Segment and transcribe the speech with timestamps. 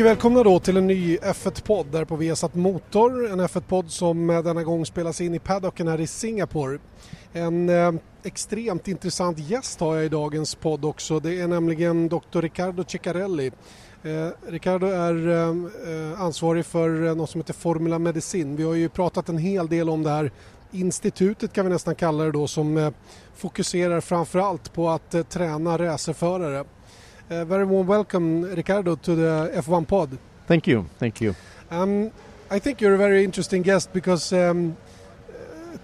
[0.00, 3.30] Mycket välkomna då till en ny F1-podd där på Viasat Motor.
[3.32, 6.78] En F1-podd som denna gång spelas in i paddocken här i Singapore.
[7.32, 7.92] En eh,
[8.22, 11.20] extremt intressant gäst har jag i dagens podd också.
[11.20, 12.40] Det är nämligen Dr.
[12.40, 13.46] Riccardo Ceccarelli.
[14.02, 15.48] Eh, Riccardo är eh,
[15.92, 18.56] eh ansvarig för eh, något som heter Formula Medicin.
[18.56, 20.32] Vi har ju pratat en hel del om det här
[20.70, 22.90] institutet kan vi nästan kalla det då som eh,
[23.34, 26.64] fokuserar framförallt på att eh, träna racerförare.
[27.30, 30.18] Uh, very warm welcome, Riccardo, to the F1 pod.
[30.48, 31.36] Thank you, thank you.
[31.70, 32.10] Um,
[32.50, 34.76] I think you're a very interesting guest because um,
[35.30, 35.76] uh,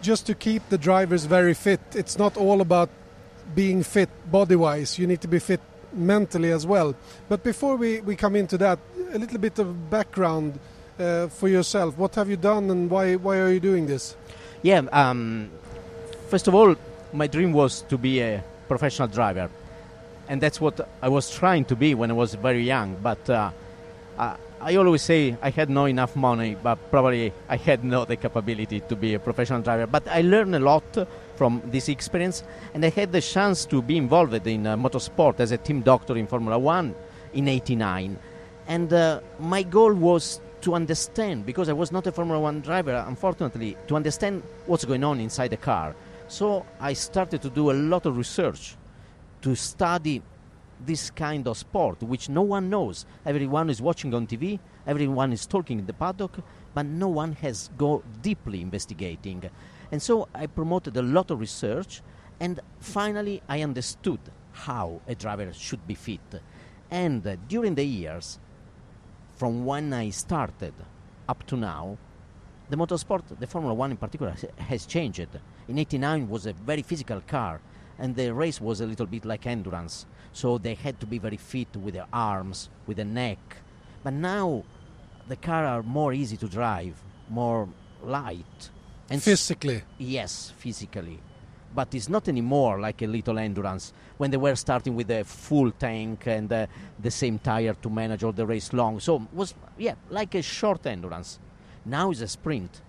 [0.00, 2.88] just to keep the drivers very fit, it's not all about
[3.54, 5.60] being fit body wise, you need to be fit
[5.92, 6.94] mentally as well.
[7.28, 8.78] But before we, we come into that,
[9.12, 10.58] a little bit of background
[10.98, 11.98] uh, for yourself.
[11.98, 14.16] What have you done and why, why are you doing this?
[14.62, 15.50] Yeah, um,
[16.30, 16.74] first of all,
[17.12, 19.50] my dream was to be a professional driver
[20.28, 22.96] and that's what I was trying to be when I was very young.
[23.02, 23.50] But uh,
[24.18, 28.16] I, I, always say I had no enough money, but probably I had no the
[28.16, 29.86] capability to be a professional driver.
[29.86, 32.42] But I learned a lot from this experience,
[32.74, 36.16] and I had the chance to be involved in uh, motorsport as a team doctor
[36.16, 36.94] in Formula One
[37.32, 38.18] in '89.
[38.66, 43.02] And uh, my goal was to understand, because I was not a Formula One driver,
[43.06, 45.94] unfortunately, to understand what's going on inside the car.
[46.26, 48.76] So I started to do a lot of research
[49.42, 50.22] to study
[50.84, 53.06] this kind of sport, which no one knows.
[53.26, 56.38] Everyone is watching on TV, everyone is talking in the paddock,
[56.74, 59.50] but no one has go deeply investigating.
[59.90, 62.02] And so I promoted a lot of research,
[62.40, 64.20] and finally I understood
[64.52, 66.20] how a driver should be fit.
[66.90, 68.38] And uh, during the years,
[69.36, 70.74] from when I started
[71.28, 71.98] up to now,
[72.70, 75.28] the motorsport, the Formula One in particular, has changed.
[75.68, 77.60] In '89 was a very physical car
[77.98, 80.06] and the race was a little bit like endurance.
[80.32, 83.38] So they had to be very fit with their arms, with the neck.
[84.02, 84.64] But now
[85.26, 87.68] the car are more easy to drive, more
[88.02, 88.70] light.
[89.10, 89.76] And physically?
[89.76, 91.18] S- yes, physically.
[91.74, 95.70] But it's not anymore like a little endurance when they were starting with a full
[95.70, 96.66] tank and uh,
[96.98, 99.00] the same tire to manage all the race long.
[99.00, 101.38] So it was yeah like a short endurance.
[101.84, 102.80] Now it's a sprint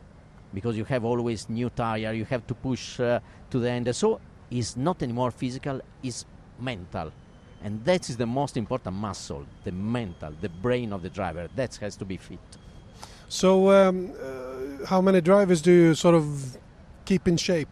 [0.53, 2.13] because you have always new tire.
[2.13, 3.19] You have to push uh,
[3.51, 3.93] to the end.
[3.95, 4.19] So
[4.51, 6.25] is not anymore physical, is
[6.59, 7.11] mental.
[7.61, 11.49] And that is the most important muscle, the mental, the brain of the driver.
[11.55, 12.39] That has to be fit.
[13.27, 16.57] So, um, uh, how many drivers do you sort of
[17.05, 17.67] keep in shape?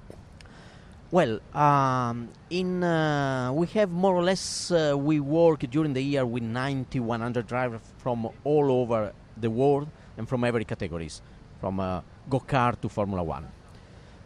[1.10, 6.26] Well, um, in uh, we have more or less uh, we work during the year
[6.26, 11.22] with 90, 100 drivers from all over the world and from every categories,
[11.62, 13.48] from uh, go kart to Formula One.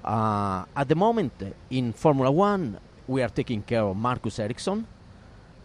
[0.04, 1.32] Uh, at the moment
[1.70, 4.86] in Formula One, we are taking care of Marcus Ericsson,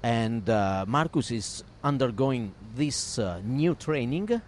[0.02, 4.40] and uh, Marcus is undergoing this uh, new training.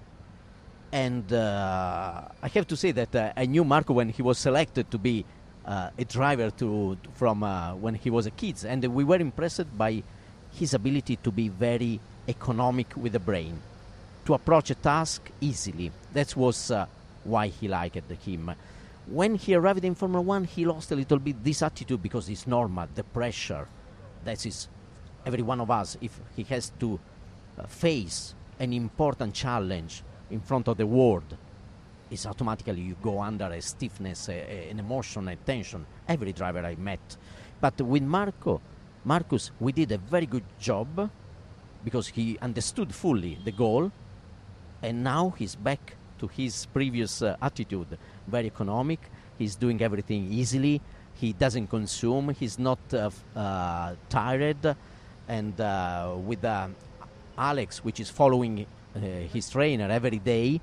[0.93, 4.91] And uh, I have to say that uh, I knew Marco when he was selected
[4.91, 5.25] to be
[5.65, 7.41] uh, a driver to from
[7.81, 10.03] when he was a kid, and we were impressed by
[10.53, 13.59] his ability to be very economic with the brain,
[14.26, 15.93] to approach a task easily.
[16.12, 16.72] That was
[17.25, 18.55] why he liked him
[19.10, 22.46] when he arrived in Formula One, he lost a little bit this attitude because it's
[22.46, 23.66] normal, the pressure.
[24.24, 24.69] That is
[25.24, 25.96] every one of us.
[26.00, 27.00] If he has to
[27.58, 31.36] uh, face an important challenge in front of the world,
[32.10, 35.86] it's automatically you go under a stiffness, a, a, an emotion, a tension.
[36.06, 37.16] Every driver I met.
[37.60, 38.60] But with Marco,
[39.04, 41.10] Marcus, we did a very good job
[41.84, 43.90] because he understood fully the goal,
[44.82, 47.96] and now he's back to his previous uh, attitude
[48.28, 49.00] very economic.
[49.38, 50.80] He's doing everything easily.
[51.14, 52.30] He doesn't consume.
[52.30, 54.76] He's not uh, uh, tired.
[55.28, 56.44] And uh, with
[57.36, 58.66] Alex, which is following
[59.32, 60.60] his trainer every day,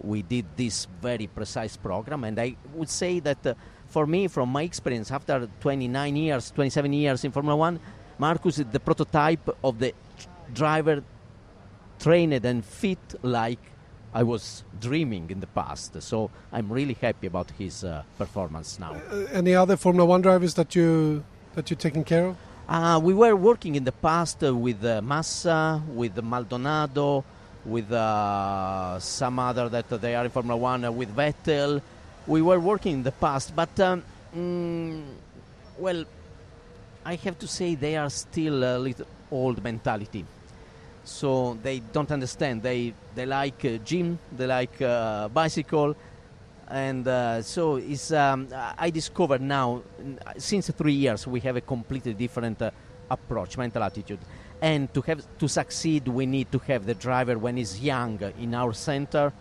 [0.00, 2.24] we did this very precise program.
[2.24, 3.56] And I would say that
[3.86, 7.80] for me, from my experience, after 29 years, 27 years in Formula One,
[8.18, 9.94] Marcus is the prototype of the
[10.52, 11.02] driver
[11.98, 13.60] trained and fit like
[14.14, 16.00] I was dreaming in the past.
[16.02, 18.92] So I'm really happy about his uh, performance now.
[19.10, 21.24] Uh, any other Formula One drivers that you
[21.54, 22.36] that you're taking care of?
[22.68, 27.24] Uh, we were working in the past uh, with uh, Massa, with Maldonado,
[27.64, 31.80] with uh, some other that they are in Formula One, with Vettel.
[32.26, 34.04] We were working in the past, but um,
[34.36, 35.02] mm,
[35.78, 36.04] well,
[37.04, 40.24] I have to say they are still a little old mentality
[41.08, 42.62] so they don't understand.
[42.62, 45.96] They they like uh, gym, they like uh, bicycle,
[46.68, 48.12] and uh, so it's.
[48.12, 49.82] Um, I discovered now,
[50.36, 52.70] since three years, we have a completely different uh,
[53.10, 54.20] approach, mental attitude,
[54.60, 58.54] And to have to succeed, we need to have the driver when he's young in
[58.54, 59.32] our center,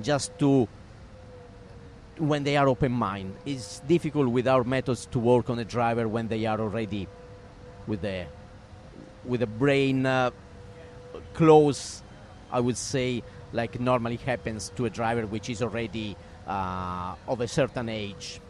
[0.00, 0.68] just to
[2.18, 3.34] when they are open mind.
[3.46, 7.08] It's difficult with our methods to work on a driver when they are already
[7.86, 8.26] with the
[9.24, 10.30] with the brain uh,
[11.34, 12.02] close.
[12.50, 13.22] I would say
[13.52, 16.16] like normally happens to a driver which is already
[16.46, 18.40] uh, of a certain age.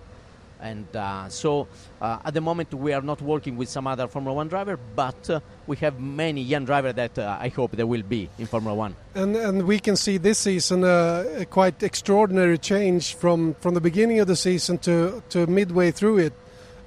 [0.61, 1.69] And uh, so
[2.01, 5.29] uh, at the moment we are not working with some other Formula One driver, but
[5.29, 8.75] uh, we have many young drivers that uh, I hope there will be in Formula
[8.75, 8.97] One.
[9.15, 14.21] And and we can see this season a quite extraordinary change from, from the beginning
[14.21, 16.33] of the season to, to midway through it,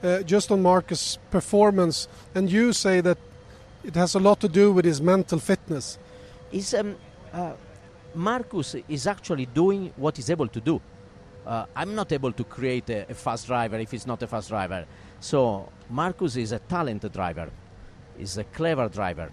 [0.02, 2.08] uh, just on Marcus' performance.
[2.34, 3.20] And you say that
[3.88, 5.98] it has a lot to do with his mental fitness.
[6.52, 6.98] Is um,
[8.14, 10.82] Marcus is actually doing what he's able to do.
[11.46, 14.50] Uh, I'm not able to create a, a, fast driver if he's not a fast
[14.50, 14.86] driver.
[15.22, 17.50] So Marcus is a talented driver,
[18.20, 19.32] is a clever driver.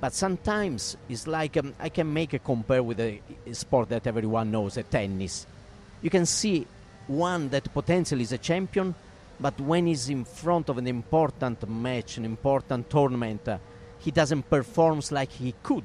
[0.00, 4.06] But sometimes it's like um, I can make a compare with a, a sport that
[4.06, 5.46] everyone knows, a tennis.
[6.02, 6.66] You can see
[7.06, 8.94] one that potentially is a champion,
[9.40, 13.56] but when he's in front of an important match, an important tournament, uh,
[14.04, 15.84] he doesn't perform like he could.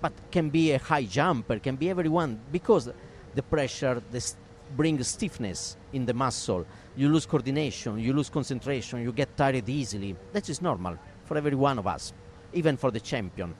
[0.00, 2.88] But can be a high jumper, can be everyone because
[3.34, 4.38] the pressure, the st-
[4.76, 6.64] brings stiffness in the muscle.
[6.96, 10.16] You lose coordination, you lose concentration, you get tired easily.
[10.32, 12.12] That is normal for every one of us,
[12.52, 13.54] even for the champion.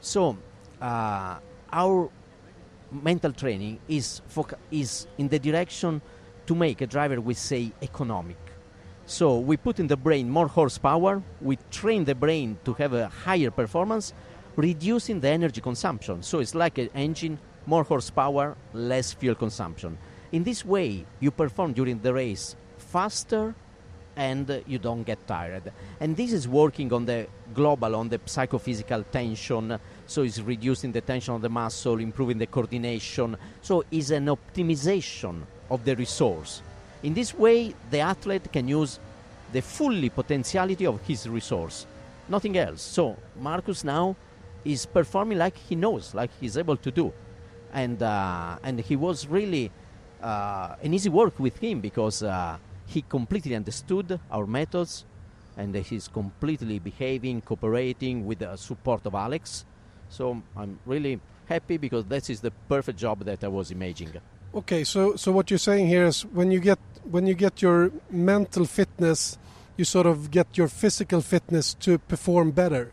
[0.00, 0.36] So,
[0.80, 1.38] uh,
[1.72, 2.10] our
[2.90, 4.22] mental training is
[4.70, 6.00] is in the direction
[6.46, 8.43] to make a driver we say economic.
[9.06, 13.08] So we put in the brain more horsepower, we train the brain to have a
[13.08, 14.14] higher performance,
[14.56, 16.22] reducing the energy consumption.
[16.22, 19.98] So it's like an engine, more horsepower, less fuel consumption.
[20.32, 23.54] In this way, you perform during the race faster
[24.16, 25.72] and you don't get tired.
[26.00, 29.78] And this is working on the global, on the psychophysical tension.
[30.06, 33.36] So it's reducing the tension of the muscle, improving the coordination.
[33.60, 36.62] So it's an optimization of the resource.
[37.04, 38.98] In this way, the athlete can use
[39.52, 41.86] the fully potentiality of his resource,
[42.30, 42.80] nothing else.
[42.80, 44.16] So Marcus now
[44.64, 47.12] is performing like he knows, like he's able to do,
[47.74, 49.70] and uh, and he was really
[50.22, 52.56] uh, an easy work with him because uh,
[52.86, 55.04] he completely understood our methods
[55.58, 59.66] and he's completely behaving, cooperating with the support of Alex.
[60.08, 64.22] So I'm really happy because this is the perfect job that I was imagining.
[64.54, 66.78] Okay, so so what you're saying here is when you get
[67.10, 69.36] when you get your mental fitness,
[69.76, 72.92] you sort of get your physical fitness to perform better.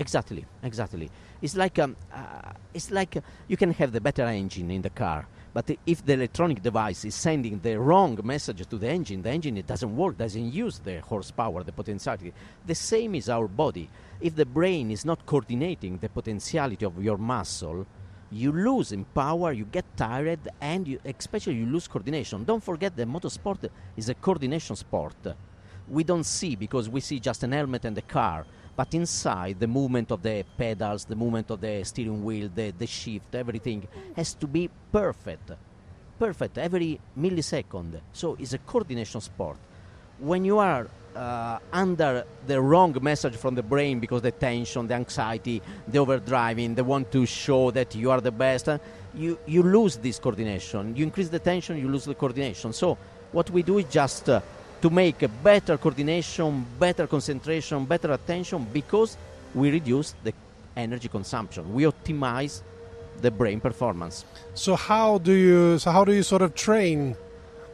[0.00, 1.08] Exactly, exactly.
[1.42, 4.90] It's like um, uh, it's like uh, you can have the better engine in the
[4.90, 9.30] car, but if the electronic device is sending the wrong message to the engine, the
[9.30, 12.32] engine it doesn't work, doesn't use the horsepower, the potentiality.
[12.66, 13.88] The same is our body.
[14.20, 17.86] If the brain is not coordinating the potentiality of your muscle,
[18.32, 22.44] you lose in power, you get tired, and you, especially you lose coordination.
[22.44, 25.16] Don't forget that motorsport is a coordination sport.
[25.88, 28.46] We don't see because we see just an helmet and a car
[28.80, 32.86] but inside the movement of the pedals, the movement of the steering wheel, the, the
[32.86, 35.50] shift, everything has to be perfect.
[36.18, 38.00] Perfect every millisecond.
[38.14, 39.58] So it's a coordination sport.
[40.18, 44.94] When you are uh, under the wrong message from the brain because the tension, the
[44.94, 48.78] anxiety, the overdriving, they want to show that you are the best, uh,
[49.14, 50.94] you, you lose this coordination.
[50.96, 52.72] You increase the tension, you lose the coordination.
[52.72, 52.96] So
[53.32, 54.40] what we do is just uh,
[54.82, 59.16] to make a better coordination, better concentration, better attention because
[59.54, 60.32] we reduce the
[60.76, 61.74] energy consumption.
[61.74, 62.62] We optimize
[63.20, 64.24] the brain performance.
[64.54, 67.16] So how do you so how do you sort of train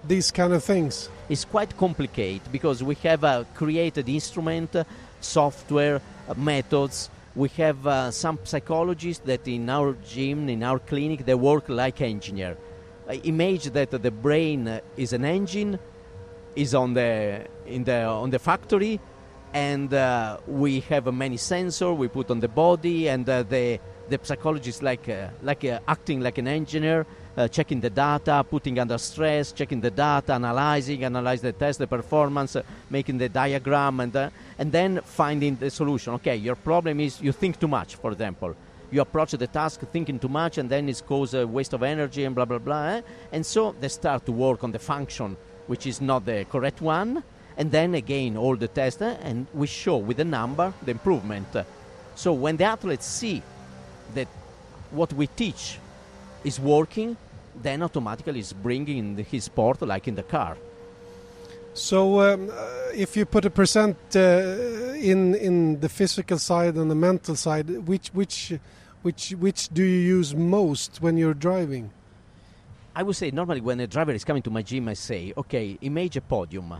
[0.08, 1.08] these kind of things?
[1.28, 4.84] It's quite complicated because we have a created instrument, uh,
[5.20, 7.10] software, uh, methods.
[7.34, 12.00] We have uh, some psychologists that in our gym, in our clinic, they work like
[12.00, 12.56] engineer.
[13.22, 15.78] image that the brain uh, is an engine
[16.56, 18.98] is on the in the on the factory,
[19.52, 23.78] and uh, we have uh, many sensors we put on the body, and uh, the
[24.08, 28.78] the psychologist like uh, like uh, acting like an engineer, uh, checking the data, putting
[28.78, 32.56] under stress, checking the data, analyzing, analyze the test, the performance,
[32.90, 36.14] making the diagram, and and then finding the solution.
[36.14, 38.54] Okay, your problem is you think too much, for example
[38.88, 42.22] you approach the task thinking too much and then it causes a waste of energy
[42.22, 43.00] and blah blah blah eh?
[43.32, 47.22] and so they start to work on the function which is not the correct one,
[47.56, 51.48] and then again all the tests, uh, and we show with the number the improvement.
[52.14, 53.42] So when the athletes see
[54.14, 54.28] that
[54.90, 55.78] what we teach
[56.44, 57.16] is working,
[57.62, 60.56] then automatically is bringing his sport like in the car.
[61.74, 62.54] So, um, uh,
[62.94, 64.20] if you put a percent uh,
[64.96, 68.54] in in the physical side and the mental side, which which
[69.02, 71.90] which which do you use most when you're driving?
[72.94, 75.76] I would say normally when a driver is coming to my gym, I say, okay,
[75.82, 76.72] image a podium.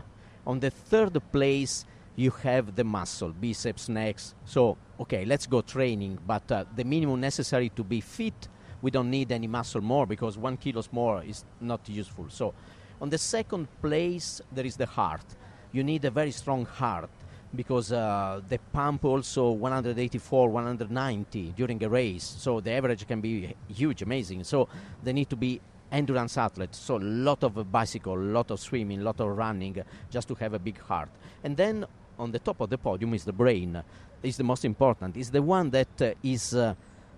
[0.47, 4.33] On the third place, you have the muscle, biceps, necks.
[4.45, 8.47] So, okay, let's go training, but uh, the minimum necessary to be fit,
[8.81, 12.25] we don't need any muscle more because one kilos more is not useful.
[12.29, 12.53] So,
[12.99, 15.25] on the second place, there is the heart.
[15.71, 17.09] You need a very strong heart
[17.55, 22.35] because uh, the pump also 184, 190 during a race.
[22.39, 24.43] So the average can be huge, amazing.
[24.43, 24.67] So
[25.03, 26.77] they need to be endurance athletes.
[26.77, 30.35] So a lot of bicycle, a lot of swimming, a lot of running, just to
[30.35, 31.09] have a big heart.
[31.43, 31.85] And then
[32.19, 33.81] on the top of the podium is the brain.
[34.23, 35.15] Is the most important.
[35.15, 36.73] Is the one that uh, is uh,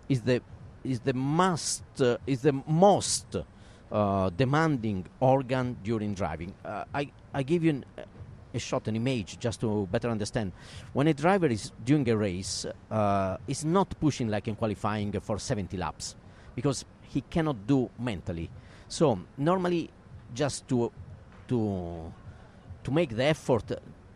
[0.10, 0.42] is the
[0.84, 3.36] is the must uh, is the most
[3.92, 6.54] uh, demanding organ during driving.
[6.64, 7.86] Uh, I, I give you an,
[8.54, 10.52] a shot, an image, just to better understand.
[10.94, 15.40] When a driver is doing a race, uh, is not pushing like in qualifying for
[15.40, 16.16] 70 laps
[16.56, 18.50] because he cannot do mentally.
[18.88, 19.90] So normally,
[20.34, 20.92] just to
[21.48, 22.14] to
[22.84, 23.72] to make the effort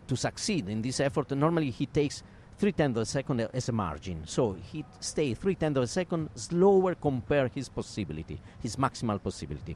[0.07, 2.23] to succeed in this effort, normally he takes
[2.63, 4.21] three tenths of a second as a margin.
[4.25, 9.75] So he stay three tenths of a second slower compare his possibility, his maximal possibility.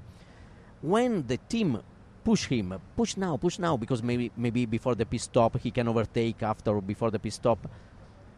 [0.81, 1.81] When the team
[2.23, 5.89] push him, push now, push now, because maybe maybe before the pit stop he can
[5.89, 7.69] overtake after or before the pit stop.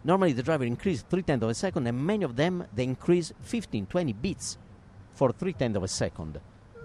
[0.03, 3.31] Normally the driver increase three tenths of a second, and many of them they increase
[3.41, 4.57] 15, 20 beats
[5.11, 6.39] for three tenths of a second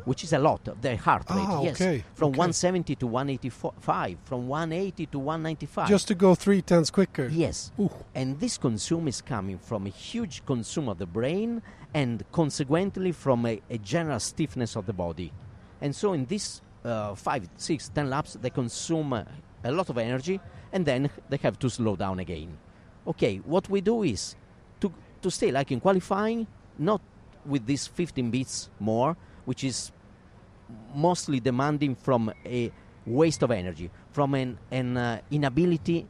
[0.04, 1.46] which is a lot of their heart rate.
[1.46, 2.38] Ah, yes, okay, from okay.
[2.38, 5.88] 170 to 185, from 180 to 195.
[5.88, 7.28] Just to go three tenths quicker.
[7.28, 7.90] yes, Ooh.
[8.14, 11.62] and this consume is coming from a huge consume of the brain
[11.94, 15.32] and consequently from a, a general stiffness of the body.
[15.80, 19.24] And so in this uh, five, six, ten laps, they consume uh,
[19.62, 20.40] a lot of energy
[20.72, 22.58] and then they have to slow down again.
[23.06, 24.34] Okay, what we do is
[24.80, 24.92] to,
[25.22, 26.46] to stay like in qualifying,
[26.78, 27.00] not
[27.46, 29.92] with these 15 beats more, which is
[30.94, 32.72] mostly demanding from a
[33.06, 36.06] waste of energy, from an, an uh, inability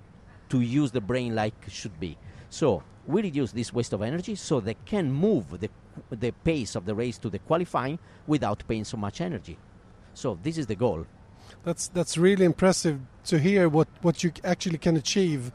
[0.49, 2.17] to use the brain like it should be.
[2.51, 5.71] So we reduce this waste of energy so they can move the,
[6.11, 9.59] the pace of the race to the qualifying without paying so much energy.
[10.15, 11.07] So this is the goal.
[11.65, 15.53] That's that's really impressive to hear what, what you actually can achieve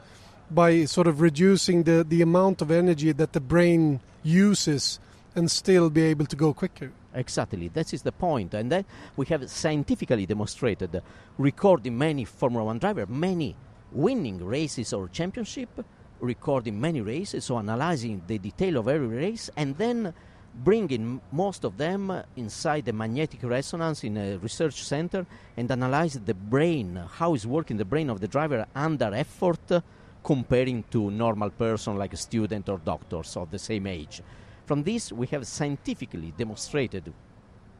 [0.51, 4.99] by sort of reducing the, the amount of energy that the brain uses
[5.35, 6.91] and still be able to go quicker.
[7.13, 8.85] Exactly, that is the point, and then
[9.17, 11.01] we have scientifically demonstrated,
[11.39, 13.55] recording many Formula One drivers, many
[13.91, 15.83] winning races or championship,
[16.19, 20.13] recording many races, so analyzing the detail of every race, and then
[20.53, 25.25] bringing most of them inside the magnetic resonance in a research center
[25.57, 29.81] and analyze the brain, how is working the brain of the driver under effort,
[30.23, 34.21] comparing to normal person like a student or doctors of the same age.
[34.69, 37.11] From this, we have scientifically demonstrated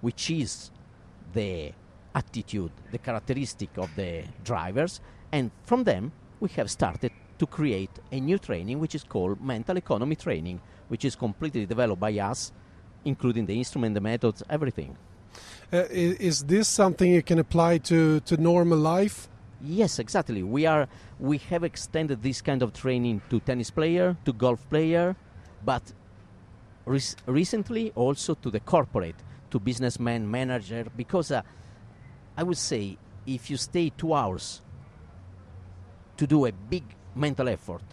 [0.02, 0.72] which is
[1.34, 1.72] the
[2.16, 5.00] attitude, the characteristic of the drivers,
[5.32, 9.78] and from them, we have started to create a new training which is called mental
[9.78, 12.52] economy training, which is completely developed by us,
[13.06, 14.98] including the instrument, the methods, everything.
[15.72, 19.28] Uh, i- is this something you can apply to, to normal life?
[19.62, 20.42] Yes, exactly.
[20.42, 20.88] We are
[21.20, 25.16] we have extended this kind of training to tennis player, to golf player,
[25.64, 25.84] but
[26.86, 29.16] rec- recently also to the corporate,
[29.52, 31.42] to businessman, manager, because uh,
[32.38, 34.62] I would say if you stay two hours
[36.18, 36.84] to do a big
[37.16, 37.84] mental effort,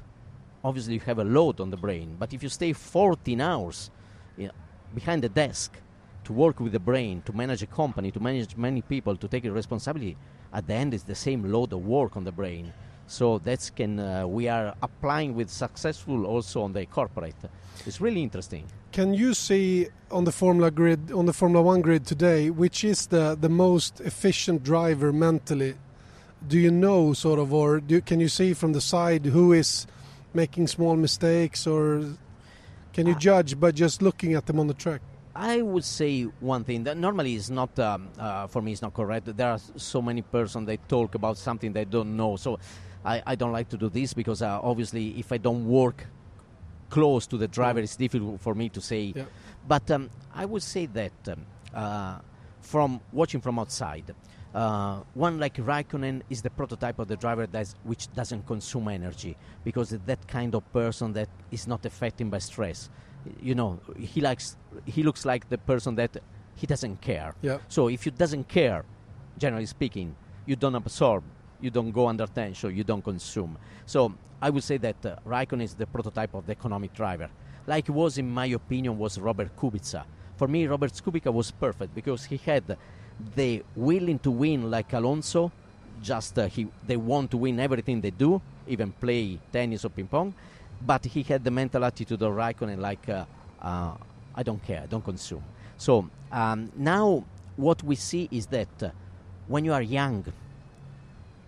[0.64, 2.16] obviously you have a load on the brain.
[2.18, 3.90] But if you stay 14 hours
[4.36, 4.52] you know,
[4.94, 5.76] behind the desk
[6.24, 9.44] to work with the brain, to manage a company, to manage many people, to take
[9.44, 10.16] responsibility,
[10.52, 12.72] at the end it's the same load of work on the brain.
[13.06, 17.36] So that's can uh, we are applying with successful also on the corporate.
[17.86, 18.64] It's really interesting.
[18.92, 23.06] Can you see on the Formula grid, on the Formula One grid today, which is
[23.06, 25.74] the, the most efficient driver mentally?
[26.46, 29.86] Do you know, sort of, or do, can you see from the side who is
[30.34, 32.04] making small mistakes, or
[32.92, 33.18] can you Ah.
[33.18, 35.00] judge by just looking at them on the track?
[35.34, 38.94] I would say one thing that normally is not um, uh, for me is not
[38.94, 39.36] correct.
[39.36, 42.36] There are so many persons they talk about something they don't know.
[42.36, 42.58] So
[43.06, 46.06] I, I don't like to do this because uh, obviously if I don't work
[46.90, 49.12] close to the driver, it's difficult for me to say.
[49.14, 49.24] Yeah.
[49.66, 52.18] But um, I would say that um, uh,
[52.60, 54.14] from watching from outside,
[54.54, 59.36] uh, one like Raikkonen is the prototype of the driver that's, which doesn't consume energy
[59.64, 62.88] because that kind of person that is not affected by stress.
[63.40, 66.16] You know, he likes he looks like the person that
[66.54, 67.34] he doesn't care.
[67.42, 67.58] Yeah.
[67.68, 68.84] So if you doesn't care,
[69.36, 71.24] generally speaking, you don't absorb,
[71.60, 73.56] you don't go under tension, you don't consume.
[73.86, 77.28] So I would say that uh, Raikkonen is the prototype of the economic driver.
[77.66, 80.04] Like was, in my opinion, was Robert Kubica.
[80.36, 82.76] For me, Robert Kubica was perfect because he had
[83.34, 85.50] the willing to win like Alonso.
[86.02, 90.06] Just uh, he, they want to win everything they do, even play tennis or ping
[90.06, 90.34] pong.
[90.84, 93.24] But he had the mental attitude of Raikkonen, like uh,
[93.62, 93.94] uh,
[94.34, 95.42] I don't care, I don't consume.
[95.78, 97.24] So um, now
[97.56, 98.90] what we see is that uh,
[99.48, 100.24] when you are young,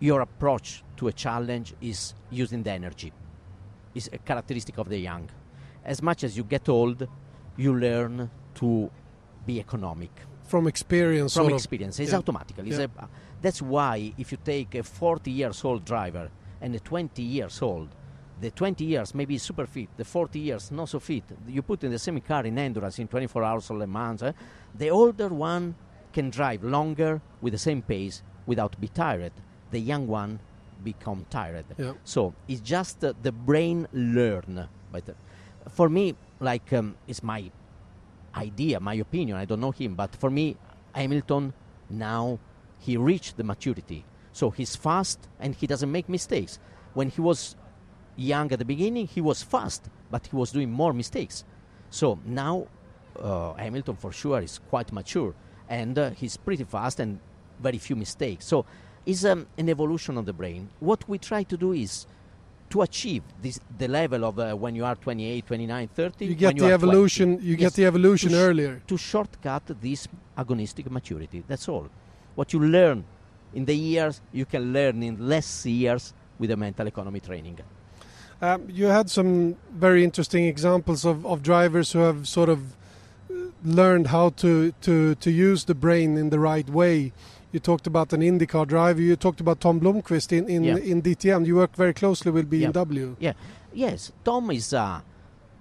[0.00, 3.12] your approach to a challenge is using the energy.
[3.95, 5.28] Is a characteristic of the young.
[5.85, 7.07] As much as you get old,
[7.57, 8.90] you learn to
[9.47, 10.11] be economic.
[10.45, 11.57] From experience, From sort of.
[11.59, 12.19] experience, it's Yeah.
[12.19, 12.59] automatic.
[12.59, 12.87] It's Yeah.
[12.99, 13.09] a-
[13.43, 17.88] that's why if you take a 40 years old driver and a 20 years old,
[18.40, 21.25] the 20 years maybe super fit, the 40 years not so fit.
[21.47, 24.23] You put in the same car in endurance in 24 hours or Le Mans.
[24.23, 24.33] eh,
[24.75, 25.75] the older one
[26.12, 29.33] can drive longer with the same pace without be tired.
[29.71, 30.41] The young one
[30.83, 31.67] become tired.
[31.77, 31.93] Yeah.
[32.05, 34.69] So it's just uh, the brain learn.
[34.93, 35.13] But uh,
[35.71, 37.51] for me, like um, it's my
[38.35, 39.37] idea, my opinion.
[39.37, 40.57] I don't know him, but for me,
[40.95, 41.53] Hamilton
[41.91, 42.39] now
[42.79, 44.05] he reached the maturity.
[44.33, 46.59] So he's fast and he doesn't make mistakes.
[46.95, 47.57] When he was
[48.17, 51.45] young at the beginning, he was fast, but he was doing more mistakes.
[51.91, 52.69] So now
[53.19, 55.35] uh, Hamilton for sure is quite mature
[55.69, 57.19] and uh, he's pretty fast and
[57.61, 58.47] very few mistakes.
[58.47, 58.65] So
[59.11, 60.69] it's um, an evolution of the brain.
[60.81, 62.07] What we try to do is
[62.71, 66.25] to achieve this the level of uh, when you are 28, 29, 30.
[66.27, 66.85] You when get you the are 20.
[66.91, 67.29] evolution.
[67.41, 68.83] You Yes, get the evolution to sh- earlier.
[68.87, 71.43] to shortcut this agonistic maturity.
[71.49, 71.88] That's all.
[72.35, 73.05] What you learn
[73.55, 77.59] in the years, you can learn in less years with the mental economy training.
[78.41, 82.61] Um, you had some very interesting examples of, of drivers who have sort of
[83.30, 87.13] uh, learned how to, to, to use the brain in the right way.
[87.52, 89.00] You talked about an IndyCar driver.
[89.00, 90.76] You talked about Tom Blomqvist in, in, Yeah.
[90.76, 91.47] in DTM.
[91.47, 93.17] You work very closely with BMW.
[93.19, 93.32] Yeah.
[93.32, 93.34] BMW.
[93.73, 95.00] Yes, Tom is uh,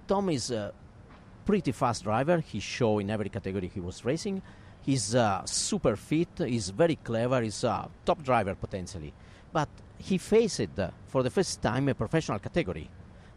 [0.08, 0.74] Tom is a
[1.46, 2.40] pretty fast driver.
[2.40, 4.42] He show in every category he was racing.
[4.82, 6.30] He's uh, super fit.
[6.40, 7.42] He's very clever.
[7.42, 9.14] He's a top driver potentially,
[9.52, 12.90] but he faced uh, for the first time a professional category.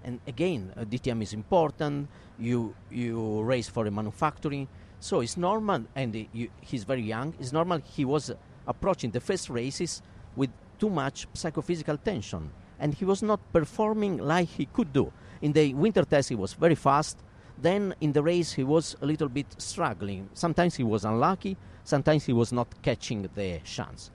[0.05, 2.09] And again, uh, DTM is important.
[2.39, 4.67] You you race for a manufacturing,
[5.01, 5.85] so it's normal.
[5.97, 6.27] And
[6.61, 7.35] he's very young.
[7.41, 7.81] It's normal.
[7.85, 8.31] He was
[8.67, 10.03] approaching the first races
[10.37, 15.13] with too much psychophysical tension, and he was not performing like he could do.
[15.43, 17.19] In the winter test, he was very fast.
[17.61, 20.29] Then in the race, he was a little bit struggling.
[20.33, 21.57] Sometimes he was unlucky.
[21.85, 24.11] Sometimes he was not catching the chance.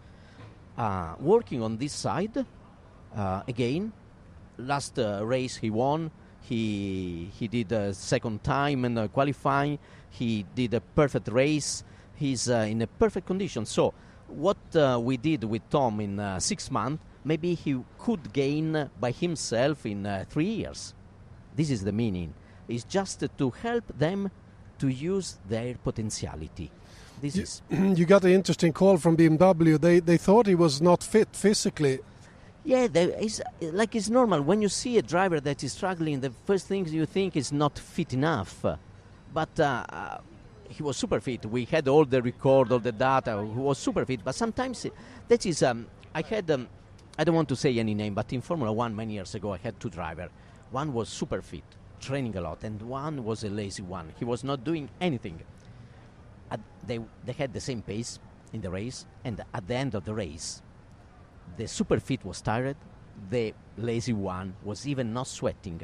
[0.78, 2.46] Uh, working on this side,
[3.16, 3.92] uh, again,
[4.58, 6.12] last uh, race he won.
[6.50, 9.80] He he did a second time in qualifying.
[10.10, 11.84] He did a perfect race.
[12.16, 13.66] He's uh, in a perfect condition.
[13.66, 13.94] So
[14.28, 19.12] what uh, we did with Tom in uh, six months, maybe he could gain by
[19.12, 20.94] himself in uh, three years.
[21.56, 22.34] This is the meaning.
[22.68, 24.32] It's just to help them
[24.80, 26.70] to use their potentiality.
[27.22, 27.62] This You- is
[28.00, 29.80] you got an interesting call from BMW.
[29.80, 32.00] They they thought he was not fit physically.
[32.66, 32.88] Yeah,
[33.62, 34.42] like it's normal.
[34.42, 37.78] When you see a driver that is struggling, the first thing you think is not
[37.78, 38.66] fit enough.
[39.32, 40.18] But uh, uh,
[40.68, 41.46] he was super fit.
[41.46, 43.38] We had all the record, all the data.
[43.54, 44.22] He was super fit.
[44.24, 44.94] But sometimes it-
[45.28, 45.62] that is.
[45.62, 46.50] Um, I had.
[46.50, 46.68] Um,
[47.20, 49.58] I don't want to say any name, but in Formula One many years ago, I
[49.58, 50.32] had two drivers.
[50.72, 51.64] One was super fit,
[52.02, 54.12] training a lot, and one was a lazy one.
[54.18, 55.40] He was not doing anything.
[56.86, 58.20] They they had the same pace
[58.54, 60.62] in the race, and at the end of the race,
[61.58, 62.78] the super fit was tired,
[63.30, 65.82] the lazy one was even not sweating.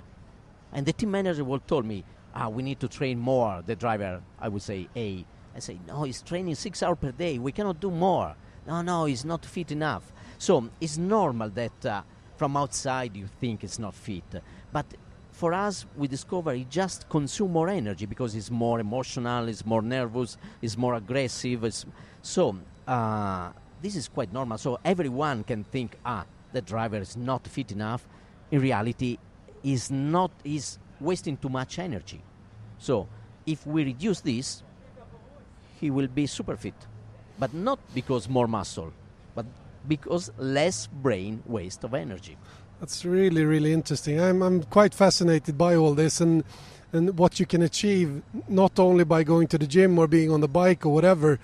[0.73, 3.63] And the team manager will told me, ah, we need to train more.
[3.65, 5.25] The driver, I would say A.
[5.55, 7.37] I say, no, he's training six hours per day.
[7.37, 8.35] We cannot do more.
[8.67, 10.11] No, no, he's not fit enough.
[10.37, 12.01] So it's normal that uh,
[12.37, 14.23] from outside you think it's not fit.
[14.71, 14.85] But
[15.31, 19.81] for us, we discover he just consume more energy because he's more emotional, he's more
[19.81, 21.63] nervous, he's more aggressive.
[21.63, 21.85] It's,
[22.21, 24.57] so uh, this is quite normal.
[24.57, 28.07] So everyone can think, ah, the driver is not fit enough.
[28.51, 29.17] In reality,
[29.63, 32.21] is not is wasting too much energy.
[32.77, 33.07] So
[33.45, 34.63] if we reduce this,
[35.79, 36.75] he will be super fit,
[37.39, 38.93] but not because more muscle,
[39.35, 39.45] but
[39.87, 42.37] because less brain waste of energy.
[42.79, 44.19] That's really really interesting.
[44.19, 46.43] I'm I'm quite fascinated by all this and
[46.93, 50.41] and what you can achieve not only by going to the gym or being on
[50.41, 51.39] the bike or whatever,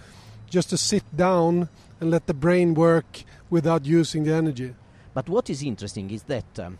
[0.50, 1.70] just to sit down
[2.00, 4.76] and let the brain work without using the energy.
[5.14, 6.78] But what is interesting is that, um,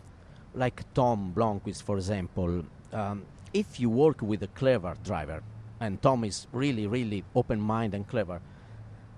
[0.54, 5.42] like Tom Blomqvist, for example, um, if you work with a clever driver,
[5.80, 8.42] and Tom is really, really open-minded and clever,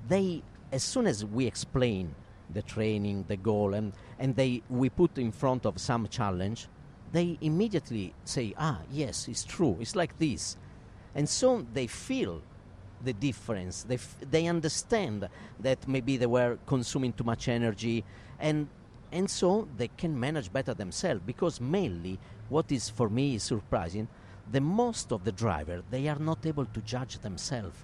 [0.07, 2.15] they, as soon as we explain
[2.53, 6.67] the training, the goal, and, and they we put in front of some challenge,
[7.11, 10.57] they immediately say, ah, yes, it's true, it's like this.
[11.15, 12.41] And so they feel
[13.03, 13.83] the difference.
[13.83, 15.27] They, f- they understand
[15.59, 18.03] that maybe they were consuming too much energy,
[18.39, 18.67] and,
[19.11, 21.21] and so they can manage better themselves.
[21.25, 24.07] Because mainly, what is for me is surprising,
[24.51, 27.77] the most of the driver they are not able to judge themselves.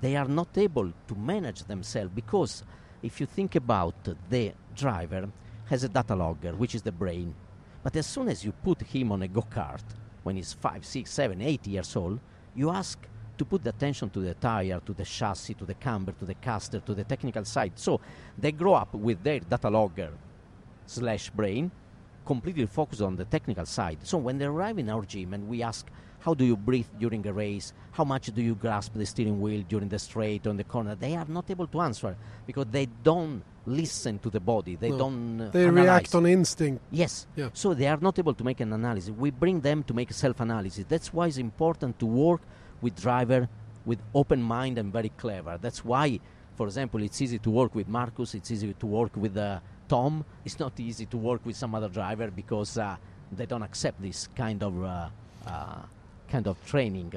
[0.00, 2.64] They are not able to manage themselves because
[3.02, 3.94] if you think about
[4.28, 5.28] the driver
[5.66, 7.34] has a data logger, which is the brain.
[7.82, 9.82] But as soon as you put him on a go kart,
[10.22, 12.20] when he's five, six, seven, eight years old,
[12.54, 12.98] you ask
[13.42, 16.34] to put the attention to the tire, to the chassis, to the camber, to the
[16.34, 17.72] caster, to the technical side.
[17.74, 18.00] So
[18.38, 20.10] they grow up with their data logger
[20.86, 21.70] slash brain
[22.24, 23.98] completely focused on the technical side.
[24.04, 25.86] So when they arrive in our gym and we ask,
[26.20, 27.72] how do you breathe during a race?
[27.90, 30.94] How much do you grasp the steering wheel during the straight or in the corner?
[30.94, 34.76] They are not able to answer because they don't listen to the body.
[34.76, 34.98] They No.
[34.98, 35.40] don't.
[35.40, 35.84] Uh, They analyze.
[35.84, 36.80] react on instinct.
[36.92, 37.26] Yes.
[37.34, 37.48] Yeah.
[37.54, 39.10] So they are not able to make an analysis.
[39.10, 40.84] We bring them to make a self-analysis.
[40.88, 42.40] That's why it's important to work
[42.82, 43.48] with driver
[43.84, 45.58] with open mind and very clever.
[45.60, 46.20] That's why,
[46.56, 48.34] for example, it's easy to work with Marcus.
[48.34, 50.24] It's easy to work with uh, Tom.
[50.44, 52.96] It's not easy to work with some other driver because uh,
[53.30, 55.08] they don't accept this kind of uh,
[55.46, 55.82] uh,
[56.28, 57.12] kind of training.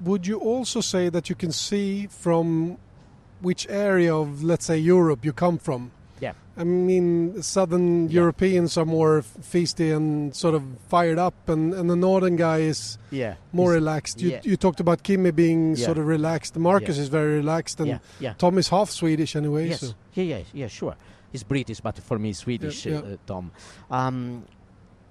[0.00, 2.78] Would you also say that you can see from
[3.40, 5.92] which area of, let's say, Europe you come from?
[6.22, 6.34] Yeah.
[6.56, 8.20] I mean, southern Yeah.
[8.20, 12.96] Europeans are more feisty and sort of fired up, and, and the northern guy is
[13.10, 13.34] Yeah.
[13.52, 14.20] more relaxed.
[14.22, 14.40] You, yeah.
[14.44, 15.86] you talked about Kimi being Yeah.
[15.86, 16.56] sort of relaxed.
[16.56, 17.98] Marcus is very relaxed, and.
[18.38, 19.70] Tom is half Swedish anyway.
[19.70, 19.80] Yes.
[19.80, 19.94] So.
[20.14, 20.94] Yeah, yeah, yeah, sure.
[21.32, 23.50] He's British, but for me, Swedish, uh, Tom.
[23.90, 24.44] Um,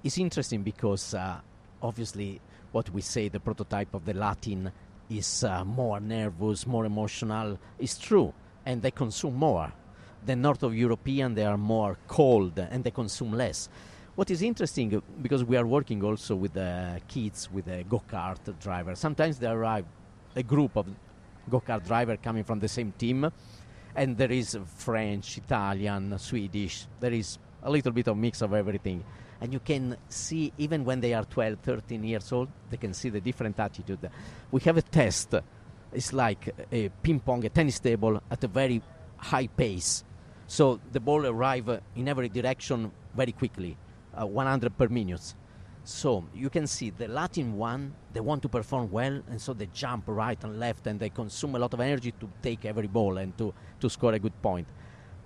[0.04, 1.42] it's interesting because uh,
[1.82, 2.40] obviously,
[2.72, 4.72] what we say, the prototype of the Latin
[5.10, 7.60] is uh, more nervous, more emotional.
[7.80, 8.34] It's true,
[8.66, 9.74] and they consume more.
[10.26, 13.70] The North of European, they are more cold and they consume less.
[14.16, 18.04] What is interesting, uh, because we are working also with the kids, with the go
[18.08, 19.86] kart driver, sometimes they arrive
[20.36, 20.86] a group of
[21.50, 23.32] go kart driver coming from the same team,
[23.96, 26.88] and there is French, Italian, Swedish.
[27.00, 29.04] There is a little bit of mix of everything.
[29.40, 33.10] And you can see, even when they are 12, 13 years old, they can see
[33.10, 34.10] the different attitude.
[34.52, 35.34] We have a test.
[35.92, 38.82] It's like a ping pong, a tennis table at a very
[39.18, 40.04] high pace.
[40.52, 43.78] So the ball arrive in every direction very quickly,
[44.14, 45.34] uh, 100 per minute.
[45.86, 49.68] So you can see the Latin one, they want to perform well, and so they
[49.68, 53.18] jump right and left, and they consume a lot of energy to take every ball
[53.18, 54.68] and to, to score a good point.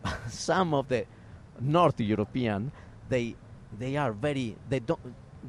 [0.29, 1.07] Some of the
[1.59, 2.71] North European,
[3.09, 3.35] they
[3.79, 4.99] they are very they don't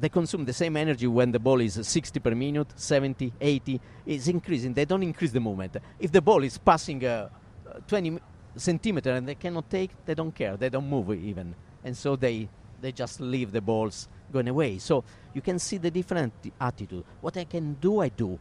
[0.01, 3.79] they consume the same energy when the ball is 60 per minute, 70, 80.
[4.07, 4.73] It's increasing.
[4.73, 5.77] They don't increase the movement.
[5.99, 7.29] If the ball is passing uh,
[7.67, 8.19] uh, 20 m-
[8.57, 10.57] centimeter and they cannot take, they don't care.
[10.57, 12.49] They don't move even, and so they
[12.81, 14.77] they just leave the balls going away.
[14.77, 17.03] So you can see the different attitude.
[17.21, 18.39] What I can do, I do.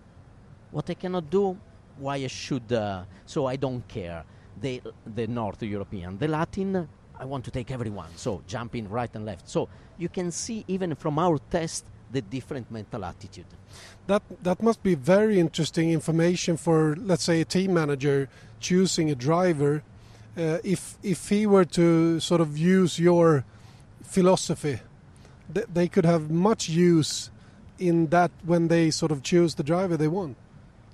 [0.70, 1.56] What I cannot do,
[1.98, 2.72] why I should.
[2.72, 4.24] Uh, so I don't care.
[4.60, 4.82] The
[5.14, 8.08] the North European, the Latin, I want to take everyone.
[8.16, 9.48] So jumping right and left.
[9.48, 13.46] So you can see even from our test the different mental attitude.
[14.06, 18.28] That that must be very interesting information for, let's say, a team manager
[18.60, 19.82] choosing a driver.
[20.36, 23.44] Uh, if if he were to sort of use your
[24.02, 24.80] philosophy,
[25.54, 27.30] th- they could have much use
[27.78, 30.36] in that when they sort of choose the driver they want.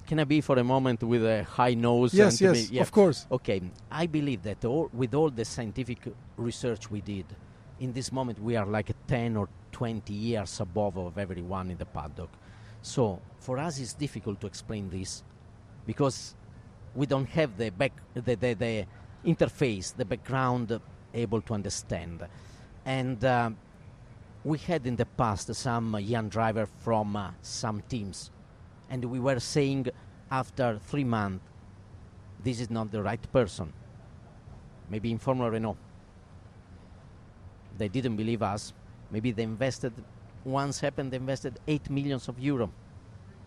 [0.07, 2.13] Can I be for a moment with a high nose?
[2.15, 2.83] Yes, and yes, be- yeah.
[2.83, 3.27] of course.
[3.31, 5.99] Okay, I believe that all, with all the scientific
[6.37, 7.27] research we did,
[7.81, 11.87] in this moment we are like 10 or 20 years above of everyone in the
[11.87, 12.31] paddock.
[12.83, 15.23] So for us it's difficult to explain this
[15.87, 16.35] because
[16.95, 18.87] we don't have the back the, the, the
[19.25, 20.81] interface, the background
[21.15, 22.27] able to understand.
[22.85, 23.57] And um,
[24.45, 28.31] we had in the past some young driver from uh, some teams
[28.93, 29.89] and we were saying
[30.31, 31.43] after three months
[32.45, 33.73] this is not the right person.
[34.91, 35.77] Maybe in Formula Renault.
[37.79, 38.73] They didn't believe us.
[39.11, 39.93] Maybe they invested,
[40.45, 42.71] once happened, they invested 8 millions of euro.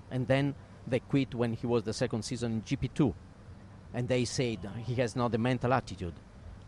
[0.09, 0.55] And then
[0.87, 3.13] they quit when he was the second season in GP2.
[3.95, 6.13] And they said he has not the mental attitude.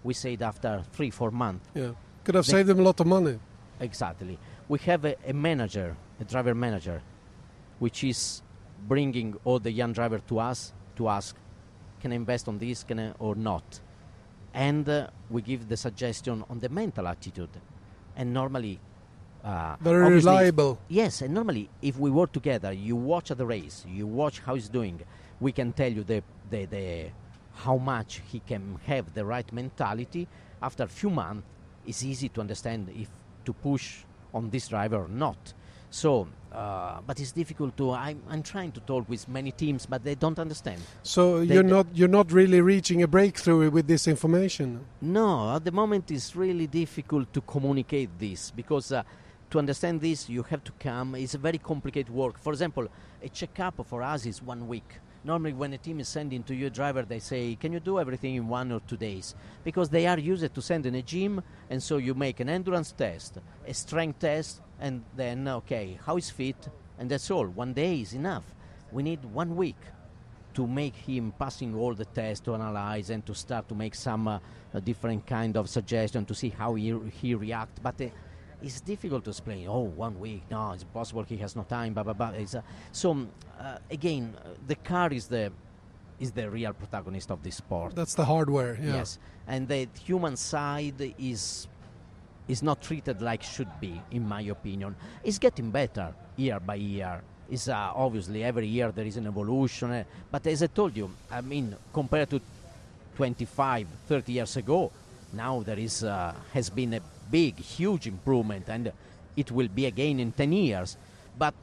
[0.04, 1.68] We said after three, four months.
[1.76, 1.92] Yeah,
[2.24, 3.38] could have saved them a lot of money.
[3.80, 4.40] Exactly.
[4.70, 7.02] We have a, a manager, a driver manager,
[7.80, 8.42] which is
[8.88, 11.36] bringing all the young driver to us to ask,
[12.02, 13.82] can I invest on this, can I, or not?
[14.54, 17.50] And uh, we give the suggestion on the mental attitude.
[18.16, 18.80] And normally,
[19.44, 20.80] uh, Very reliable.
[20.88, 24.70] Yes, and normally if we work together, you watch the race, you watch how he's
[24.70, 25.02] doing,
[25.40, 27.06] we can tell you the, the, the
[27.54, 30.28] how much he can have the right mentality,
[30.62, 31.44] after a few months,
[31.86, 33.10] it's easy to understand if
[33.46, 35.54] to push on this driver or not.
[35.90, 37.92] So, uh, but it's difficult to.
[37.92, 40.82] I'm, I'm trying to talk with many teams, but they don't understand.
[41.04, 44.82] So They- you're not you're not really reaching a breakthrough with this information.
[45.02, 49.04] No, at the moment it's really difficult to communicate this because uh,
[49.50, 51.16] to understand this you have to come.
[51.16, 52.38] It's a very complicated work.
[52.38, 52.88] For example,
[53.24, 55.00] a checkup for us is one week.
[55.28, 58.00] Normally, when a team is sending to you a driver, they say, "Can you do
[58.00, 61.44] everything in one or two days?" Because they are used to send in a gym,
[61.70, 66.30] and so you make an endurance test, a strength test, and then okay, how is
[66.30, 67.46] fit, and that's all.
[67.46, 68.46] One day is enough.
[68.90, 69.82] We need one week
[70.54, 74.30] to make him passing all the tests to analyze and to start to make some
[74.30, 74.40] uh,
[74.82, 78.08] different kind of suggestion to see how he, he react but uh,
[78.62, 82.04] it's difficult to explain oh one week no it's possible he has no time blah
[82.04, 85.52] blah blah it's, uh, so um, uh, again uh, the car is the
[86.20, 88.78] is the real protagonist of this sport That's the hardware.
[88.82, 88.96] Yeah.
[88.96, 91.68] Yes, and the human side is
[92.48, 94.96] is not treated like should be, in my opinion.
[95.24, 97.22] It's getting better year by year.
[97.50, 101.10] It's uh, obviously every year there is an evolution, uh, but as I told you,
[101.30, 102.42] I mean, compared to
[103.16, 104.92] 25, 30 years ago,
[105.34, 108.92] now there is uh, has been a big, huge improvement, and
[109.36, 110.98] it will be again in 10 years.
[111.38, 111.54] But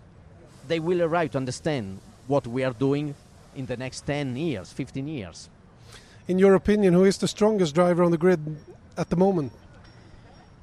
[0.68, 3.14] they will arrive to understand what we are doing
[3.54, 5.48] in the next 10 years, 15 years.
[6.26, 8.40] In your opinion, who is the strongest driver on the grid
[8.96, 9.52] at the moment?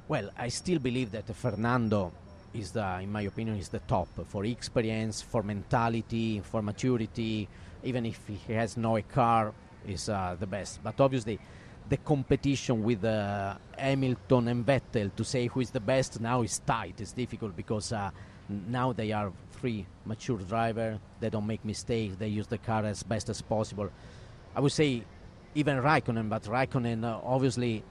[0.08, 2.12] Well, I still believe that Fernando
[2.52, 7.48] is the, in my opinion, is the top for experience, for mentality, for maturity.
[7.84, 9.52] Even if he has no car,
[9.86, 10.82] is uh, the best.
[10.82, 11.38] But obviously,
[11.92, 16.58] the competition with uh, Hamilton and Vettel to say who is the best now is
[16.60, 16.94] tight.
[17.02, 18.10] It's difficult because uh,
[18.48, 20.98] now they are three mature driver.
[21.20, 22.16] They don't make mistakes.
[22.16, 23.90] They use the car as best as possible.
[24.56, 25.04] I would say
[25.54, 27.84] even Raikkonen, but Raikkonen uh, obviously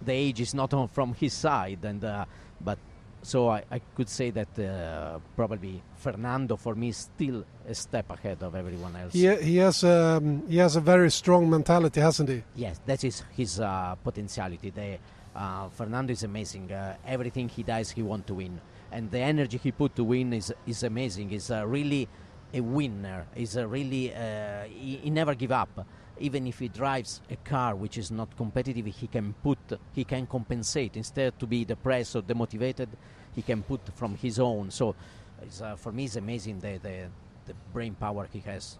[0.00, 2.24] the age is not on from his side, and uh,
[2.60, 2.78] but
[3.22, 8.10] so I, I could say that uh, probably Fernando for me is still a step
[8.10, 9.12] ahead of everyone else.
[9.12, 12.42] He, he has um, he has a very strong mentality, hasn't he?
[12.56, 14.70] Yes, that is his uh, potentiality.
[14.70, 14.98] The,
[15.34, 16.72] uh, Fernando is amazing.
[16.72, 20.32] Uh, everything he does, he wants to win, and the energy he put to win
[20.32, 21.30] is is amazing.
[21.30, 22.08] He's uh, really
[22.52, 23.26] a winner.
[23.34, 25.86] He's a really uh, he, he never give up.
[26.22, 29.58] Even if he drives a car which is not competitive, he can put
[29.92, 32.88] he can compensate instead to be depressed or demotivated.
[33.34, 34.70] He can put from his own.
[34.70, 34.94] So,
[35.42, 37.08] it's, uh, for me, it's amazing the, the
[37.46, 38.78] the brain power he has.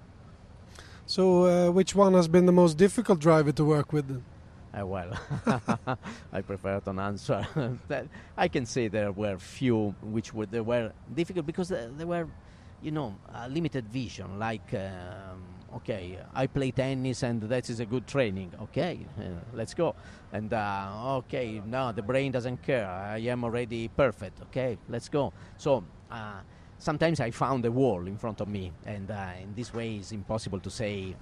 [1.07, 4.22] So, uh, which one has been the most difficult driver to work with?
[4.72, 5.12] Uh, well,
[6.33, 7.46] I prefer to answer.
[7.88, 12.05] that I can say there were few which were they were difficult because they, they
[12.07, 12.26] were,
[12.81, 14.38] you know, uh, limited vision.
[14.38, 15.42] Like, um,
[15.76, 18.52] okay, I play tennis and that is a good training.
[18.62, 19.22] Okay, uh,
[19.54, 19.94] let's go.
[20.32, 22.88] And uh, okay, no, the brain doesn't care.
[22.88, 24.40] I am already perfect.
[24.42, 25.32] Okay, let's go.
[25.56, 25.85] So.
[26.11, 26.40] Uh,
[26.82, 30.11] Sometimes I found a wall in front of me, and uh, in this way, it's
[30.11, 31.14] impossible to say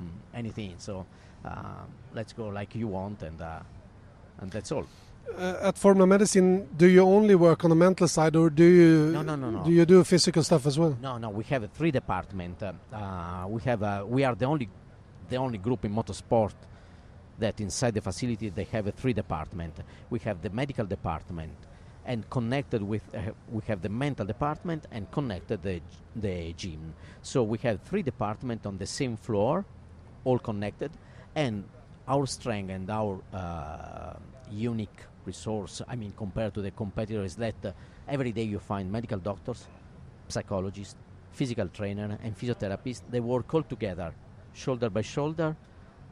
[0.00, 0.74] mm, anything.
[0.78, 1.04] So
[1.44, 1.82] uh,
[2.14, 3.58] let's go like you want, and uh,
[4.38, 4.86] and that's all.
[5.38, 9.12] Uh, at Formula Medicine, do you only work on the mental side, or do you
[9.12, 9.64] No, no, no, no.
[9.64, 10.96] do you do physical stuff as well?
[11.00, 12.62] No, no, we have a three department.
[12.62, 14.68] Uh, we have uh, we are the only
[15.28, 16.52] the only group in motorsport
[17.38, 19.74] that inside the facility they have a three department.
[20.10, 21.56] We have the medical department,
[22.04, 25.80] and connected with uh, we have the mental department and connected the
[26.16, 26.94] the gym.
[27.22, 29.64] So we have three departments on the same floor,
[30.24, 30.90] all connected,
[31.34, 31.64] and
[32.08, 34.14] our strength and our uh,
[34.50, 35.82] unique resource.
[35.88, 37.72] I mean, compared to the competitors, that uh,
[38.08, 39.66] every day you find medical doctors,
[40.28, 40.96] psychologists,
[41.32, 43.02] physical trainer, and physiotherapists.
[43.10, 44.12] They work all together,
[44.52, 45.56] shoulder by shoulder,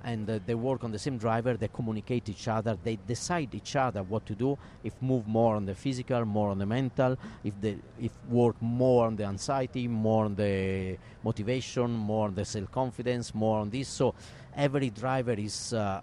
[0.05, 1.57] and uh, they work on the same driver.
[1.57, 2.79] They communicate each other.
[2.83, 4.57] They decide each other what to do.
[4.85, 7.17] If move more on the physical, more on the mental.
[7.45, 12.45] If they if work more on the anxiety, more on the motivation, more on the
[12.45, 13.89] self confidence, more on this.
[13.89, 14.15] So
[14.57, 16.01] every driver is uh,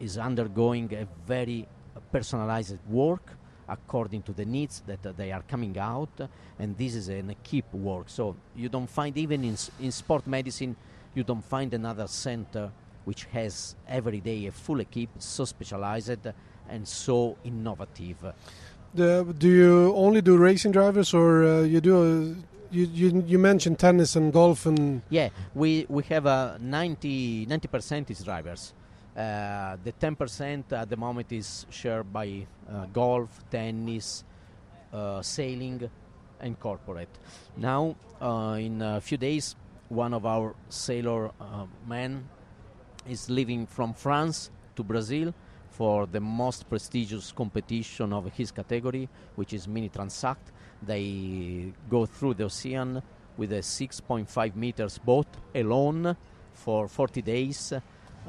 [0.00, 1.66] is undergoing a very
[2.16, 3.26] personalized work
[3.68, 6.16] according to the needs that uh, they are coming out
[6.60, 10.76] and this is an equip work so you don't find even in, in sport medicine
[11.16, 12.70] you don't find another center
[13.04, 16.24] which has every day a full equip so specialized
[16.68, 18.22] and so innovative
[18.94, 21.94] The, do you only do racing drivers, or uh, you do?
[21.96, 22.34] Uh,
[22.70, 28.10] you, you you mentioned tennis and golf and Yeah, we we have a 90 percent
[28.10, 28.72] is drivers.
[29.16, 34.24] Uh, the 10% at the moment is shared by uh, golf, tennis,
[34.92, 35.88] uh, sailing,
[36.40, 37.08] and corporate.
[37.56, 39.54] Now, uh, in a few days,
[39.88, 42.28] one of our sailor uh, men
[43.08, 45.32] is leaving from France to Brazil
[45.70, 50.38] for the most prestigious competition of his category, which is Mini Transat.
[50.82, 53.00] They go through the ocean
[53.36, 56.16] with a 6.5 meters boat alone
[56.52, 57.72] for 40 days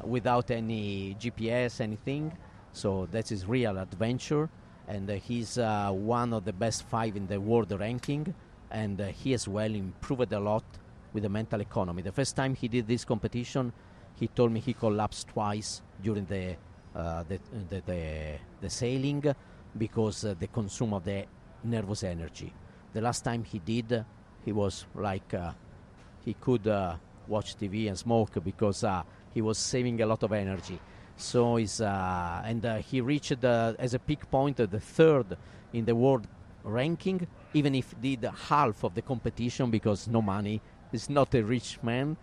[0.04, 2.32] without any GPS, anything.
[2.72, 4.50] So that is real adventure,
[4.86, 8.34] and uh, he's uh, one of the best five in the world ranking,
[8.70, 10.64] and uh, he as well improved a lot
[11.12, 12.02] with the mental economy.
[12.02, 13.72] The first time he did this competition,
[14.14, 16.56] he told me he collapsed twice during the
[16.96, 19.22] uh, the, the, the, the sailing
[19.76, 21.26] because uh, the consume of the
[21.62, 22.50] nervous energy.
[22.94, 24.02] The last time he did,
[24.46, 25.34] he was like
[26.24, 26.64] he could
[27.28, 28.82] watch TV and smoke because
[29.36, 30.78] he was saving a lot of energy.
[31.18, 35.36] So is uh, and he reached as a peak point the third
[35.74, 36.26] in the world
[36.64, 40.62] ranking, even if did half of the competition because no money.
[40.90, 42.16] He's not a rich man,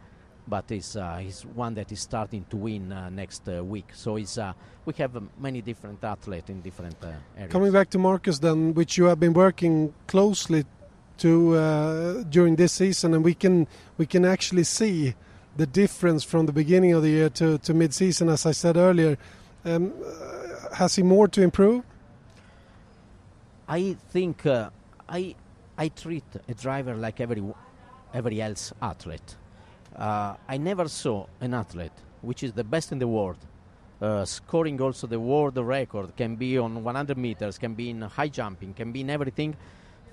[0.48, 3.90] but he's, uh, he's one that is starting to win uh, next uh, week.
[3.94, 4.54] So he's, uh,
[4.86, 7.52] we have um, many different athletes in different uh, areas.
[7.52, 10.66] Coming back to Marcus, then, which you have been working closely
[11.20, 15.14] to uh, during this season, and we can we can actually see
[15.56, 19.18] the difference from the beginning of the year to, to mid-season, as I said earlier.
[19.66, 19.94] Um,
[20.74, 21.84] has he more to improve?
[23.68, 25.36] I think I
[25.78, 27.44] I treat a driver like every
[28.14, 29.38] every else athlete
[29.96, 33.38] uh, I never saw an athlete which is the best in the world,
[34.02, 38.30] uh, scoring also the world record, can be on 100 meters, can be in high
[38.30, 39.56] jumping, can be in everything,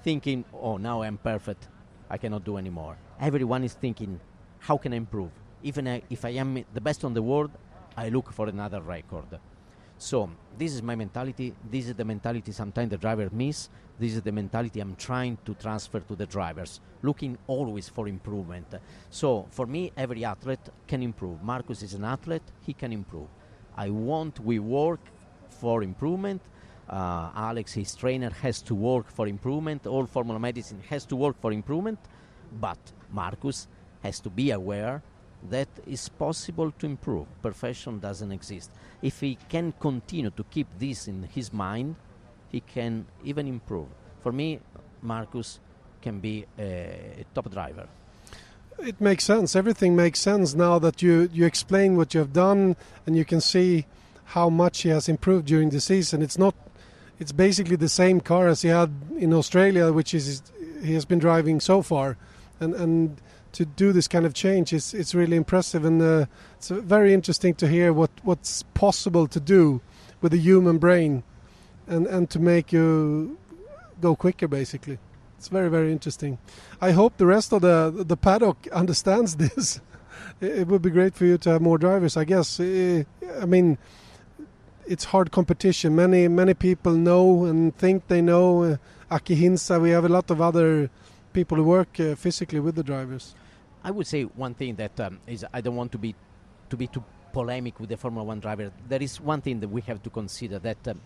[0.02, 1.68] thinking, oh, now I'm perfect,
[2.10, 2.96] I cannot do anymore.
[3.20, 4.18] Everyone is thinking,
[4.60, 5.30] how can I improve?
[5.62, 7.50] Even if I am the best on the world,
[7.96, 9.38] I look for another record.
[9.98, 11.54] So this is my mentality.
[11.70, 13.68] This is the mentality sometimes the driver miss.
[13.98, 18.66] This is the mentality I'm trying to transfer to the drivers, looking always for improvement.
[19.10, 21.42] So for me, every athlete can improve.
[21.42, 23.28] Marcus is an athlete; he can improve.
[23.76, 25.00] I want we work
[25.50, 26.40] for improvement.
[26.88, 29.86] Uh, Alex, his trainer, has to work for improvement.
[29.86, 31.98] All Formula Medicine has to work for improvement,
[32.58, 32.78] but
[33.12, 33.68] Marcus
[34.02, 35.02] has to be aware
[35.48, 37.26] that it's possible to improve.
[37.42, 38.70] Perfection doesn't exist.
[39.00, 41.96] If he can continue to keep this in his mind,
[42.48, 43.88] he can even improve.
[44.20, 44.60] For me,
[45.00, 45.60] Marcus
[46.02, 47.86] can be a, top driver.
[48.78, 49.56] It makes sense.
[49.56, 53.40] Everything makes sense now that you, you explain what you have done and you can
[53.40, 53.86] see
[54.24, 56.22] how much he has improved during the season.
[56.22, 56.54] It's not
[57.20, 60.42] it's basically the same car as he had in Australia, which is
[60.82, 62.16] he has been driving so far,
[62.58, 63.20] and and
[63.52, 65.84] to do this kind of change is it's really impressive.
[65.84, 69.80] And uh, it's very interesting to hear what what's possible to do
[70.20, 71.22] with the human brain
[71.86, 73.38] and and to make you
[74.00, 74.98] go quicker basically.
[75.38, 76.38] It's very very interesting.
[76.80, 79.80] I hope the rest of the the paddock understands this.
[80.40, 82.60] It would be great for you to have more drivers i guess.
[82.60, 83.78] I mean
[84.86, 85.94] it's hard competition.
[85.94, 88.62] Many many people know and think they know.
[88.64, 88.76] Uh,
[89.10, 90.90] Aki Hintsa we have a lot of other
[91.32, 93.34] people who work uh, physically with the drivers
[93.82, 96.14] I would say one thing that um, is I don't want to be
[96.68, 98.70] to be too polemic with the Formula One driver.
[98.88, 101.00] There is one thing that we have to consider that um,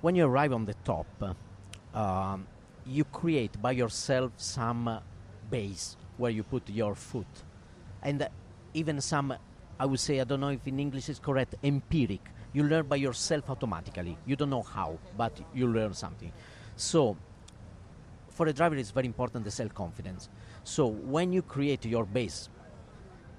[0.00, 2.46] when you arrive on the top, uh, um,
[2.84, 5.00] you create by yourself some uh,
[5.50, 7.26] base where you put your foot,
[8.02, 8.28] and uh,
[8.74, 9.34] even some.
[9.78, 11.54] I would say I don't know if in English is correct.
[11.62, 12.22] Empiric.
[12.54, 14.16] You learn by yourself automatically.
[14.24, 16.32] You don't know how, but you learn something.
[16.76, 17.18] So,
[18.36, 20.28] for a driver, it's very important the self confidence
[20.66, 22.48] so when you create your base,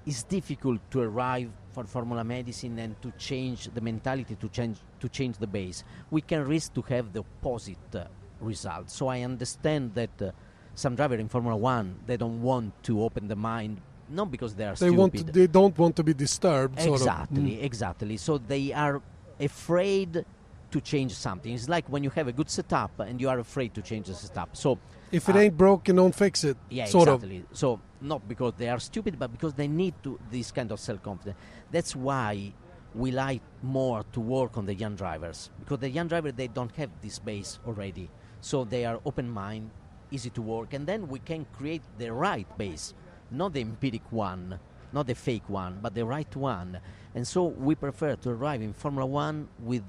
[0.06, 5.08] it's difficult to arrive for formula medicine and to change the mentality to change to
[5.10, 5.84] change the base.
[6.10, 8.04] We can risk to have the opposite uh,
[8.40, 8.88] result.
[8.90, 10.30] So I understand that uh,
[10.74, 14.64] some driver in Formula One they don't want to open the mind not because they
[14.64, 14.96] are they stupid.
[14.96, 16.80] Want to, they don't want to be disturbed.
[16.80, 17.62] Exactly, mm.
[17.62, 18.16] exactly.
[18.16, 19.02] So they are
[19.38, 20.24] afraid
[20.70, 21.52] to change something.
[21.52, 24.14] It's like when you have a good setup and you are afraid to change the
[24.14, 24.56] setup.
[24.56, 24.78] So
[25.10, 26.56] if it uh, ain't broken, don't fix it.
[26.68, 27.38] Yeah, sort exactly.
[27.50, 27.56] Of.
[27.56, 31.02] So not because they are stupid, but because they need to this kind of self
[31.02, 31.38] confidence.
[31.70, 32.52] That's why
[32.94, 36.74] we like more to work on the young drivers because the young driver they don't
[36.76, 38.10] have this base already,
[38.40, 39.70] so they are open mind,
[40.10, 42.94] easy to work, and then we can create the right base,
[43.30, 44.58] not the empiric one,
[44.92, 46.80] not the fake one, but the right one.
[47.14, 49.84] And so we prefer to arrive in Formula One with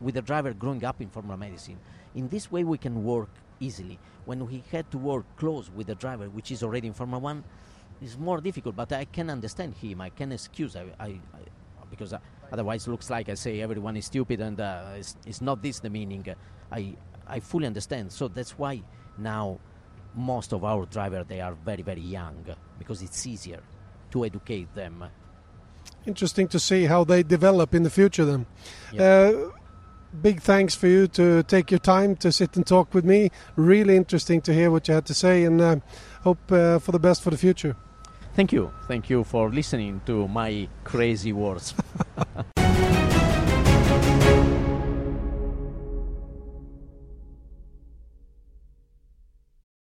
[0.00, 1.78] with a driver growing up in Formula Medicine.
[2.14, 3.30] In this way, we can work
[3.60, 3.98] easily.
[4.24, 7.44] When we had to work close with the driver, which is already in Formula One,
[8.00, 8.76] it's more difficult.
[8.76, 10.00] But I can understand him.
[10.00, 10.76] I can excuse.
[10.76, 11.20] I, I, I
[11.90, 12.18] because uh,
[12.52, 15.80] otherwise it looks like I say everyone is stupid, and uh, it's, it's, not this
[15.80, 16.24] the meaning.
[16.70, 16.94] I
[17.26, 18.12] I fully understand.
[18.12, 18.82] So that's why
[19.16, 19.58] now
[20.14, 22.44] most of our drivers they are very very young
[22.78, 23.60] because it's easier
[24.10, 25.04] to educate them.
[26.06, 28.24] Interesting to see how they develop in the future.
[28.24, 28.46] Then.
[28.98, 29.50] Uh,
[30.22, 33.30] big thanks for you to take your time to sit and talk with me.
[33.56, 35.76] Really interesting to hear what you had to say, and uh,
[36.22, 37.76] hope uh, for the best for the future.
[38.34, 38.70] Thank you.
[38.86, 41.74] Thank you for listening to my crazy words.